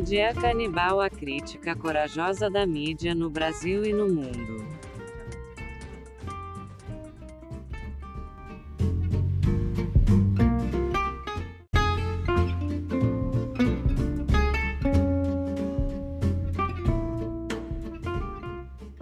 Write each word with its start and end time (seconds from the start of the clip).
Mídia 0.00 0.32
Canibal 0.32 0.98
a 1.02 1.10
crítica 1.10 1.76
corajosa 1.76 2.48
da 2.48 2.64
mídia 2.64 3.14
no 3.14 3.28
Brasil 3.28 3.84
e 3.84 3.92
no 3.92 4.08
mundo. 4.08 4.64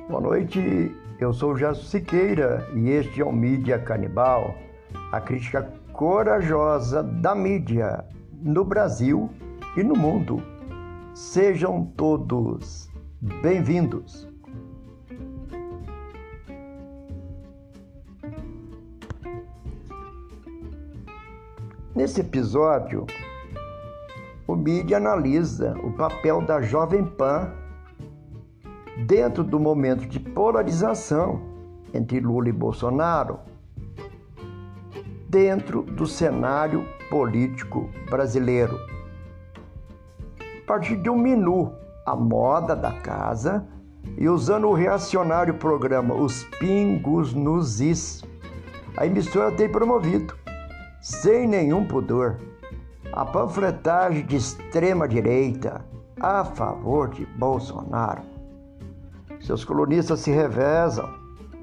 Boa 0.08 0.20
noite, 0.20 0.92
eu 1.20 1.32
sou 1.32 1.52
o 1.52 1.56
Jasso 1.56 1.84
Siqueira 1.84 2.68
e 2.74 2.90
este 2.90 3.20
é 3.20 3.24
o 3.24 3.30
Mídia 3.30 3.78
Canibal, 3.78 4.52
a 5.12 5.20
crítica 5.20 5.62
corajosa 5.92 7.04
da 7.04 7.36
mídia 7.36 8.04
no 8.42 8.64
Brasil 8.64 9.30
e 9.76 9.84
no 9.84 9.94
mundo. 9.94 10.57
Sejam 11.18 11.84
todos 11.96 12.88
bem-vindos. 13.42 14.28
Nesse 21.92 22.20
episódio, 22.20 23.04
o 24.46 24.54
mídia 24.54 24.98
analisa 24.98 25.76
o 25.82 25.92
papel 25.92 26.40
da 26.40 26.62
Jovem 26.62 27.04
Pan 27.04 27.52
dentro 29.04 29.42
do 29.42 29.58
momento 29.58 30.06
de 30.06 30.20
polarização 30.20 31.42
entre 31.92 32.20
Lula 32.20 32.48
e 32.48 32.52
Bolsonaro, 32.52 33.40
dentro 35.28 35.82
do 35.82 36.06
cenário 36.06 36.86
político 37.10 37.90
brasileiro. 38.08 38.97
Partir 40.68 40.96
de 40.96 41.08
um 41.08 41.16
menu, 41.16 41.72
a 42.04 42.14
moda 42.14 42.76
da 42.76 42.92
casa, 42.92 43.66
e 44.18 44.28
usando 44.28 44.68
o 44.68 44.74
reacionário 44.74 45.54
programa 45.54 46.14
Os 46.14 46.44
Pingos 46.60 47.32
nos 47.32 47.80
Is, 47.80 48.22
a 48.94 49.06
emissora 49.06 49.50
tem 49.50 49.66
promovido, 49.66 50.36
sem 51.00 51.46
nenhum 51.46 51.86
pudor, 51.86 52.38
a 53.10 53.24
panfletagem 53.24 54.26
de 54.26 54.36
extrema 54.36 55.08
direita 55.08 55.86
a 56.20 56.44
favor 56.44 57.08
de 57.08 57.24
Bolsonaro. 57.24 58.20
Seus 59.40 59.64
colunistas 59.64 60.20
se 60.20 60.30
revezam 60.30 61.08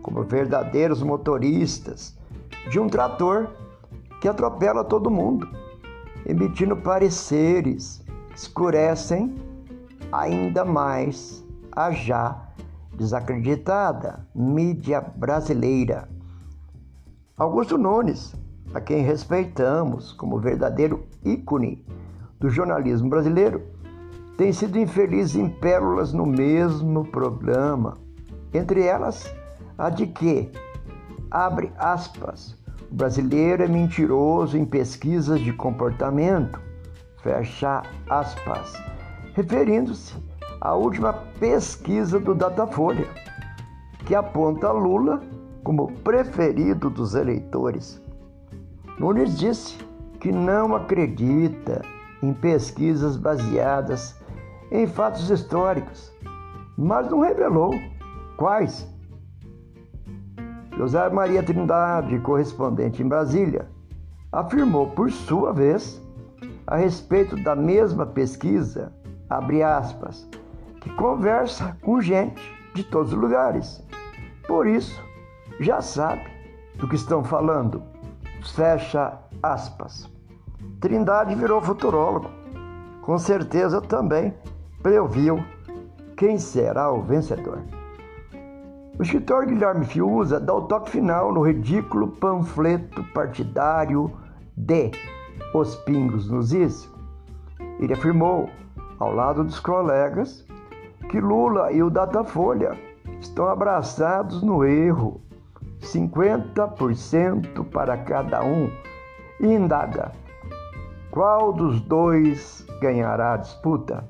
como 0.01 0.23
verdadeiros 0.23 1.03
motoristas 1.03 2.17
de 2.71 2.79
um 2.79 2.89
trator 2.89 3.49
que 4.19 4.27
atropela 4.27 4.83
todo 4.83 5.11
mundo, 5.11 5.47
emitindo 6.25 6.75
pareceres 6.75 8.03
escurecem 8.35 9.33
ainda 10.11 10.65
mais 10.65 11.43
a 11.71 11.91
já 11.91 12.49
desacreditada 12.93 14.27
mídia 14.35 15.01
brasileira. 15.01 16.09
Augusto 17.37 17.77
Nunes, 17.77 18.35
a 18.73 18.79
quem 18.79 19.03
respeitamos 19.03 20.11
como 20.13 20.39
verdadeiro 20.39 21.05
ícone 21.23 21.85
do 22.39 22.49
jornalismo 22.49 23.09
brasileiro, 23.09 23.61
tem 24.37 24.51
sido 24.51 24.77
infeliz 24.77 25.35
em 25.35 25.49
pérolas 25.49 26.11
no 26.11 26.25
mesmo 26.25 27.05
programa, 27.05 27.97
entre 28.53 28.83
elas 28.83 29.33
a 29.77 29.89
de 29.89 30.07
que, 30.07 30.51
abre 31.31 31.71
aspas, 31.77 32.57
o 32.91 32.95
brasileiro 32.95 33.63
é 33.63 33.67
mentiroso 33.67 34.57
em 34.57 34.65
pesquisas 34.65 35.39
de 35.39 35.53
comportamento, 35.53 36.59
fecha 37.25 37.81
aspas, 38.07 38.73
referindo-se 39.33 40.15
à 40.61 40.75
última 40.75 41.11
pesquisa 41.39 42.19
do 42.19 42.35
Datafolha, 42.35 43.07
que 44.05 44.13
aponta 44.13 44.71
Lula 44.71 45.19
como 45.63 45.91
preferido 46.03 46.87
dos 46.87 47.15
eleitores. 47.15 47.99
Nunes 48.99 49.39
disse 49.39 49.75
que 50.19 50.31
não 50.31 50.75
acredita 50.75 51.81
em 52.21 52.31
pesquisas 52.31 53.17
baseadas 53.17 54.15
em 54.71 54.85
fatos 54.85 55.27
históricos, 55.31 56.13
mas 56.77 57.09
não 57.09 57.21
revelou 57.21 57.73
quais. 58.37 58.87
José 60.77 61.09
Maria 61.09 61.41
Trindade, 61.41 62.19
correspondente 62.19 63.01
em 63.01 63.07
Brasília, 63.07 63.67
afirmou, 64.31 64.91
por 64.91 65.11
sua 65.11 65.51
vez, 65.51 66.04
a 66.67 66.75
respeito 66.75 67.35
da 67.43 67.55
mesma 67.55 68.05
pesquisa, 68.05 68.91
abre 69.29 69.61
aspas, 69.61 70.27
que 70.81 70.89
conversa 70.91 71.77
com 71.81 72.01
gente 72.01 72.41
de 72.73 72.83
todos 72.83 73.13
os 73.13 73.19
lugares. 73.19 73.83
Por 74.47 74.67
isso, 74.67 75.01
já 75.59 75.81
sabe 75.81 76.23
do 76.75 76.87
que 76.87 76.95
estão 76.95 77.23
falando. 77.23 77.81
Fecha 78.55 79.17
aspas. 79.41 80.09
Trindade 80.79 81.33
virou 81.35 81.61
futurólogo. 81.61 82.29
Com 83.01 83.17
certeza 83.17 83.81
também 83.81 84.33
previu 84.81 85.43
quem 86.15 86.37
será 86.37 86.91
o 86.91 87.01
vencedor. 87.01 87.59
O 88.97 89.03
escritor 89.03 89.45
Guilherme 89.45 89.85
Fiuza 89.85 90.39
dá 90.39 90.53
o 90.53 90.63
toque 90.63 90.91
final 90.91 91.33
no 91.33 91.41
ridículo 91.41 92.07
panfleto 92.07 93.03
partidário 93.13 94.11
de 94.55 94.91
Os 95.53 95.75
Pingos 95.77 96.29
nos 96.29 96.53
Is. 96.53 96.89
Ele 97.79 97.93
afirmou, 97.93 98.49
ao 98.99 99.13
lado 99.13 99.43
dos 99.43 99.59
colegas, 99.59 100.45
que 101.09 101.19
Lula 101.19 101.71
e 101.71 101.83
o 101.83 101.89
Datafolha 101.89 102.77
estão 103.19 103.47
abraçados 103.47 104.41
no 104.41 104.63
erro, 104.65 105.21
50% 105.81 107.63
para 107.69 107.97
cada 107.97 108.43
um, 108.43 108.69
e 109.39 109.47
indaga: 109.47 110.11
qual 111.11 111.53
dos 111.53 111.79
dois 111.81 112.65
ganhará 112.81 113.33
a 113.33 113.37
disputa? 113.37 114.03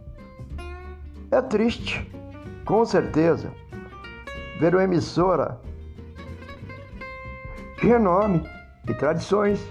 É 1.31 1.41
triste, 1.41 2.11
com 2.65 2.85
certeza, 2.85 3.51
ver 4.59 4.73
uma 4.73 4.83
emissora 4.83 5.59
de 7.79 7.87
renome 7.87 8.41
e 8.87 8.93
tradições 8.93 9.63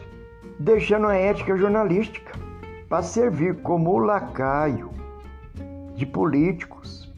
deixando 0.59 1.07
a 1.07 1.15
ética 1.15 1.57
jornalística 1.57 2.33
para 2.89 3.03
servir 3.03 3.63
como 3.63 3.99
lacaio 3.99 4.91
de 5.95 6.07
políticos 6.07 7.13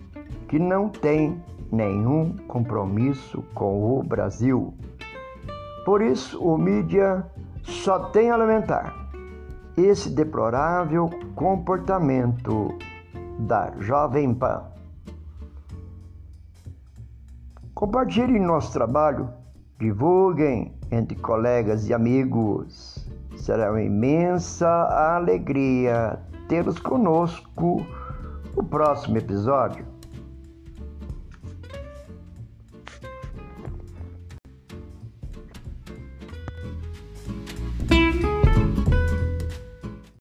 que 0.48 0.58
não 0.58 0.88
têm 0.88 1.42
nenhum 1.70 2.36
compromisso 2.46 3.42
com 3.54 3.98
o 3.98 4.02
Brasil. 4.02 4.74
Por 5.84 6.02
isso, 6.02 6.42
o 6.42 6.56
mídia 6.56 7.24
só 7.62 8.10
tem 8.10 8.30
a 8.30 8.36
lamentar 8.36 8.94
esse 9.76 10.08
deplorável 10.08 11.10
comportamento 11.34 12.76
da 13.38 13.72
Jovem 13.78 14.34
Pan. 14.34 14.64
Compartilhem 17.74 18.40
nosso 18.40 18.72
trabalho, 18.72 19.28
divulguem 19.78 20.72
entre 20.90 21.14
colegas 21.18 21.86
e 21.88 21.92
amigos. 21.92 22.95
Será 23.46 23.70
uma 23.70 23.80
imensa 23.80 24.66
alegria 25.14 26.18
tê-los 26.48 26.80
conosco 26.80 27.86
no 28.56 28.64
próximo 28.64 29.18
episódio. 29.18 29.86